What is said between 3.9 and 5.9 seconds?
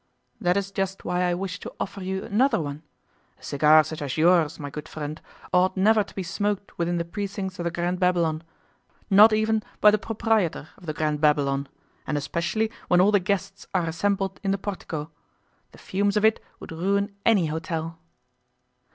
as yours, my good friend, ought